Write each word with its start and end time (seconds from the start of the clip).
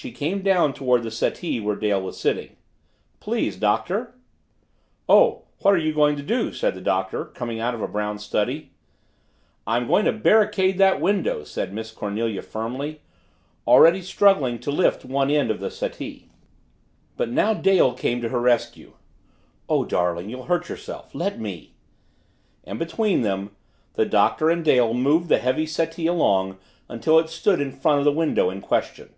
She 0.00 0.12
came 0.12 0.42
down 0.42 0.74
toward 0.74 1.02
the 1.02 1.10
settee 1.10 1.58
where 1.58 1.74
Dale 1.74 2.00
was 2.00 2.20
sitting. 2.20 2.54
"Please, 3.18 3.56
Doctor!" 3.56 4.14
"Oh 5.08 5.42
what 5.58 5.74
are 5.74 5.78
you 5.78 5.92
going 5.92 6.14
to 6.14 6.22
do?" 6.22 6.52
said 6.52 6.76
the 6.76 6.80
Doctor, 6.80 7.24
coming 7.24 7.58
out 7.58 7.74
of 7.74 7.82
a 7.82 7.88
brown 7.88 8.20
study. 8.20 8.70
"I'm 9.66 9.88
going 9.88 10.04
to 10.04 10.12
barricade 10.12 10.78
that 10.78 11.00
window!" 11.00 11.42
said 11.42 11.72
Miss 11.72 11.90
Cornelia 11.90 12.42
firmly, 12.42 13.00
already 13.66 14.00
struggling 14.00 14.60
to 14.60 14.70
lift 14.70 15.04
one 15.04 15.32
end 15.32 15.50
of 15.50 15.58
the 15.58 15.68
settee. 15.68 16.30
But 17.16 17.30
now 17.30 17.52
Dale 17.52 17.92
came 17.92 18.20
to 18.20 18.28
her 18.28 18.40
rescue. 18.40 18.92
"Oh, 19.68 19.84
darling, 19.84 20.30
you'll 20.30 20.44
hurt 20.44 20.68
yourself. 20.68 21.12
Let 21.12 21.40
me" 21.40 21.74
and 22.62 22.78
between 22.78 23.22
them, 23.22 23.50
the 23.94 24.06
Doctor 24.06 24.48
and 24.48 24.64
Dale 24.64 24.94
moved 24.94 25.28
the 25.28 25.38
heavy 25.38 25.66
settee 25.66 26.06
along 26.06 26.56
until 26.88 27.18
it 27.18 27.28
stood 27.28 27.60
in 27.60 27.72
front 27.72 27.98
of 27.98 28.04
the 28.04 28.12
window 28.12 28.48
in 28.48 28.60
question. 28.60 29.12